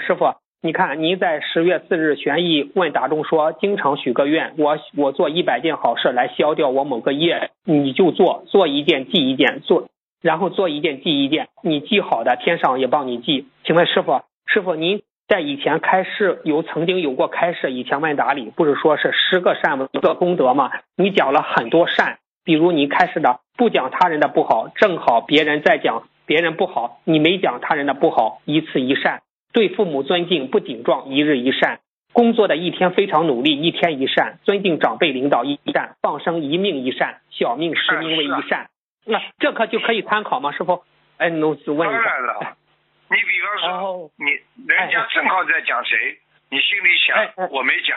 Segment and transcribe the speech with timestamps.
[0.00, 9.88] 师傅，你看您在十月四日玄义问答中说，经常许个愿，我我做一百件好事来消掉我某个业，你就做，做一件记一件，做
[10.22, 13.46] 然后做一件记一件，你记好的，天上也帮你记。
[13.64, 20.70] 请问师傅，师傅您在以前开示有曾经有过开示，以前问答里不是说是十个善一个功德吗？
[20.96, 29.20] 你讲了很多善，比如你开始的不讲他人的不好，正好别人在讲别人不好，你没讲他人的不好，一次一善。
[29.56, 31.78] 对父母尊敬不顶撞，一日一善；
[32.12, 38.68] 工作的一天非常努力，一天一善；尊敬长辈领导一善；放生一命一善；小命十命为一善。
[39.06, 40.52] 那这可就可以参考吗？
[40.52, 40.84] 师傅？
[41.16, 42.02] 哎，农子问一下。
[42.02, 42.56] 当然了，
[43.08, 44.26] 你比方说，你
[44.68, 46.18] 人家正好在讲谁，
[46.50, 47.96] 你心里想我没讲，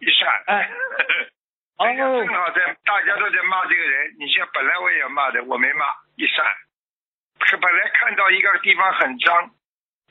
[0.00, 0.32] 一善。
[1.84, 5.84] 人家正好在大家都在骂这个人，你像本来我也要骂的，我没骂，
[6.16, 6.42] 一善。
[7.38, 9.50] 可本来看到一个地方很脏。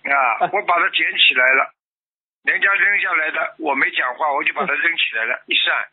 [0.03, 0.49] 啊！
[0.51, 1.73] 我把它捡起来了，
[2.43, 5.43] 人家扔下来的，我没讲话，我就把它扔起来了。
[5.47, 5.87] 一扇，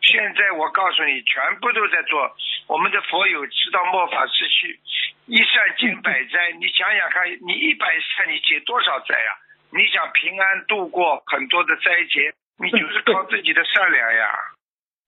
[0.00, 2.34] 现在我告诉你，全部都在做。
[2.66, 4.78] 我们的佛友知道末法时期，
[5.26, 6.52] 一善解百灾。
[6.58, 9.30] 你想想看，你一百善，你解多少灾呀？
[9.72, 14.34] 你想平安度过很多的灾劫，你就是靠自己的善良呀，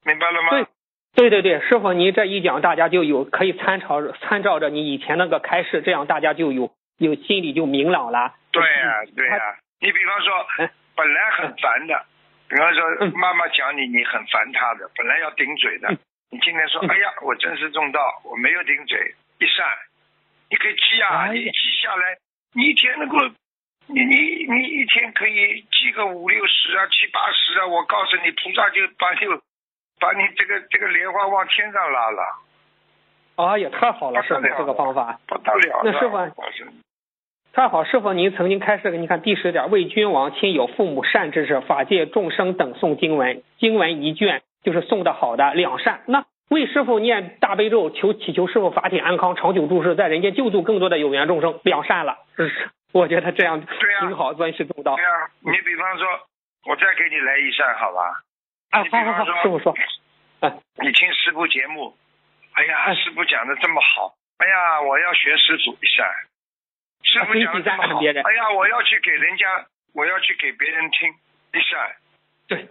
[0.04, 0.50] 明白了吗？
[0.50, 6.70] 对，对对对，师傅，你这一讲，大家就有可以参照参照着你以前那个开示，这样大家就有
[7.02, 8.34] 有心里就明朗了。
[8.52, 10.46] 对呀，对呀，你比方说，
[10.94, 12.04] 本来很烦的，
[12.48, 15.88] 比方说妈妈讲你，你很烦她的，本来要顶嘴的，
[16.30, 19.66] 你今天说，哎呀，我真是中道，我没有顶嘴，一扇，
[20.50, 22.18] 你可以记啊，你记下来，
[22.54, 23.16] 你一天能够，
[23.86, 29.42] 你你你一天可以记个五六十啊，七八十啊，我告诉你，菩萨就把就
[29.98, 32.22] 把你这个这个莲花往天上拉了。
[33.36, 36.18] 哎呀，太好了，师傅这个方法，不得了，那师傅。
[37.54, 46.00] 太好，师傅，您曾经开示，你看第十点，为君王、亲友、父母善知识、法界众生等诵经文，经文一卷就是诵的好的两善。
[46.06, 52.16] 那为师傅念大悲咒，求祈求师傅法体安康，长久住世，在人间救度更多的有缘众生，两善了。
[52.38, 54.96] 是， 我觉得这样挺好，尊师重道。
[54.96, 56.06] 对啊，你比方说，
[56.70, 58.00] 我再给你来一善，好吧？
[58.70, 59.76] 啊，好好好，师傅说。
[60.40, 60.50] 啊，
[60.82, 61.94] 你听师傅节目，
[62.54, 66.06] 哎呀，师傅讲的这么好，哎呀，我要学师傅一善。
[67.12, 69.44] 师傅讲的这么好，哎呀，我要去给人家，
[69.92, 71.10] 我要去给别人听
[71.52, 71.92] 一善，
[72.48, 72.66] 对，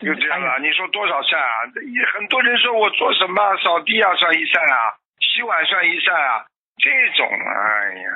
[0.00, 0.58] 就这样了。
[0.60, 1.68] 你说多少善啊？
[2.14, 6.46] 很多人说我做什么扫地啊算一善啊，洗碗算一善啊，
[6.78, 6.88] 这
[7.18, 8.10] 种，哎呀，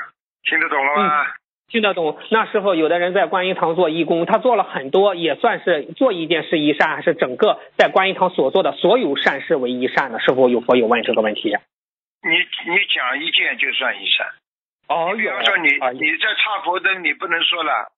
[0.44, 1.26] 听得懂了吗？
[1.68, 2.18] 听得懂。
[2.30, 10.18] 那时候有的人在观音堂做义工，他做了很多，也算是做一件事一善，还是整个在观音堂所做的所有善事为一善呢？
[10.20, 11.54] 是否有佛有问这个问题。
[12.22, 12.30] 你
[12.72, 14.26] 你讲一件就算一善。
[14.88, 17.90] 哦，比方说你你在插佛灯，你不能说了，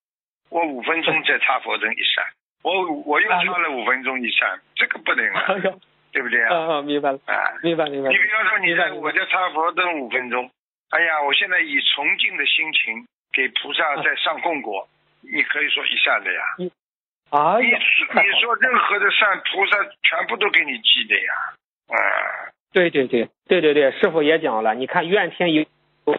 [0.49, 2.25] 我五分钟在插佛灯一闪，
[2.63, 5.47] 我我又插了五分钟一闪，这个不能啊，
[6.13, 6.79] 对不对啊？
[6.79, 8.09] 啊，明白了，啊，明白明白。
[8.09, 10.51] 你比方说你在我在插佛灯五分钟，
[10.91, 14.89] 哎呀，我现在以崇敬的心情给菩萨在上供果，
[15.21, 16.41] 你可以说一下的呀。
[17.29, 21.35] 啊，你你说任何的善，菩萨全部都给你记的呀。
[21.89, 21.99] 啊，
[22.73, 25.67] 对对对对对对，师傅也讲了，你看怨天尤。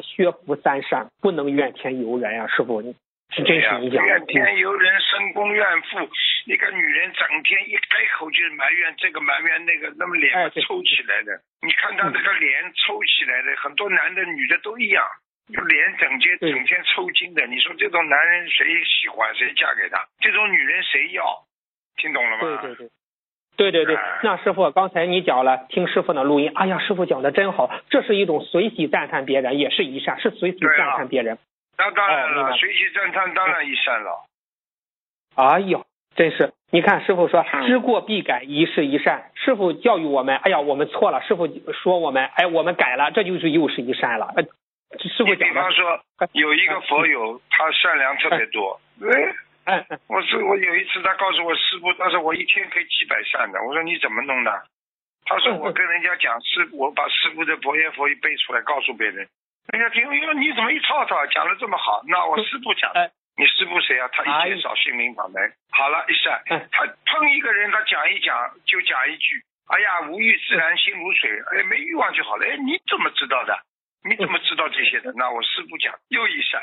[0.02, 2.96] 学福三善，不能怨天尤人呀，师傅，你
[3.32, 4.06] 是真是你讲。
[4.06, 6.10] 怨天尤人，深宫怨妇。
[6.46, 10.34] 一个女人整天一开口就埋怨这个埋怨那个，那么脸
[10.66, 11.40] 抽起来的。
[11.62, 15.04] 你看她这个脸抽起来的，很多男的女的都一样，
[15.54, 17.46] 就脸整天整天抽筋的。
[17.46, 19.36] 你说这种男人谁喜欢？
[19.36, 20.08] 谁嫁给他？
[20.20, 21.24] 这种女人谁要？
[21.98, 22.62] 听懂了吗？
[22.64, 22.90] 对对对。
[23.60, 31.38] 对对对，那师傅刚才你讲了，听师傅的录音，哎呀，师傅讲的真好，这是一种随喜赞叹别人，也是一善，是随喜赞叹别人。
[31.78, 34.24] 那当然了，随喜赞叹当然一善了。
[35.36, 39.30] 哎呦，真是，你看师傅说知过必改，一事一善。
[39.36, 41.22] 师傅教育我们，哎呀，我们错了。
[41.24, 44.34] 师傅说我们，哎，我们改了，这就是又是一善了。
[45.00, 46.00] 师傅讲比方说
[46.32, 48.80] 有一个佛友，他善良特别多。
[50.08, 53.62] 我是我有一次，他告诉我师傅，他说我一天可以几百扇的。
[53.64, 54.52] 我说你怎么弄的？
[55.26, 59.28] 他说我跟人家讲师，我把师傅的佛言佛语背出来告诉别人，
[59.72, 62.02] 人家听，哟你怎么一套套讲的这么好？
[62.08, 62.92] 那我师傅讲，
[63.38, 64.10] 你师傅谁啊？
[64.12, 66.42] 他一介绍心灵法门，好了一扇，
[66.72, 68.36] 他碰一个人，他讲一讲
[68.66, 72.48] 就讲一句，哎呀无欲自然心如水，哎没欲望就好了。
[72.48, 73.56] 哎你怎么知道的？
[74.04, 75.14] 你怎么知道这些的？
[75.18, 76.62] 那我师傅讲又一扇，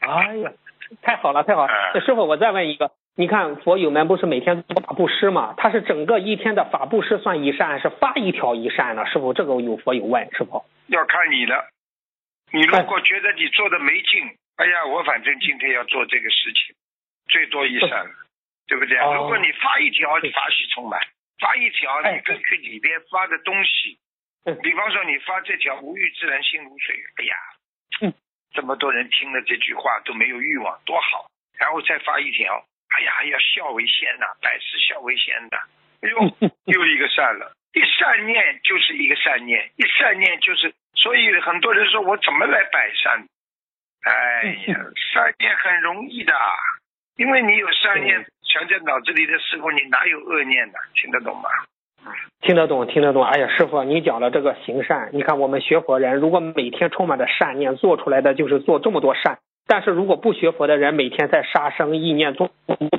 [0.08, 0.50] 哎呀。
[1.02, 2.00] 太好了，太好了！
[2.00, 5.54] 师傅，我再问一个，你看佛友们不是每天做法布施嘛？
[5.56, 9.06] 他是整个一天的法布施算一善，还是发一条一善呢？
[9.06, 10.64] 师傅，这个有佛有问，师傅。
[10.88, 11.68] 要看你了，
[12.52, 14.24] 你如果觉得你做的没劲，
[14.56, 16.74] 哎呀，我反正今天要做这个事情，
[17.28, 18.06] 最多一善，
[18.66, 18.98] 对不对？
[19.14, 21.00] 如果你发一条法喜充满，
[21.38, 23.98] 发一条你根据里边发的东西，
[24.62, 27.34] 比方说你发这条无欲自然心如水，哎呀，
[28.52, 31.26] 这么多人听了这句话都没有欲望，多好。
[31.58, 35.56] 然后再发一条，哎呀，要孝为先呐，百事孝为先的，
[36.02, 37.52] 哎呦， 又一个善了。
[37.72, 43.26] 一善念就是一个善念，一善念就是，所以很多人说我怎么来摆善？
[44.04, 44.76] 哎呀，
[45.14, 46.34] 善念很容易的，
[47.16, 50.78] 因为你有善念想在脑子里的时候，你哪有恶念呢？
[50.94, 51.48] 听得懂吗？
[52.40, 53.24] 听得懂，听得懂。
[53.24, 59.38] 哎呀，师傅，你讲了这个行善，你看我们学佛人，如果每天充满着善念，做出来的就是做这么多善。
[59.66, 62.50] 但是如果不学佛的人，每天在杀生意念中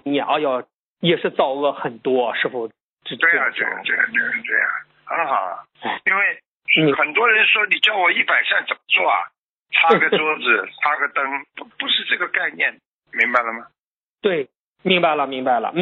[0.06, 0.64] 念，哎呀，
[1.02, 2.34] 也是造恶很多。
[2.36, 2.68] 师傅。
[2.68, 4.66] 对呀，对呀，对呀，对呀，对呀，
[5.06, 5.66] 很好。
[6.06, 9.18] 因为很多人说你教我一百善怎么做啊？
[9.74, 11.26] 擦个桌子，擦个灯，
[11.56, 12.80] 不不是这个概念，
[13.12, 13.66] 明白了吗？
[14.22, 14.48] 对，
[14.84, 15.72] 明白了，明白了。
[15.74, 15.82] 嗯。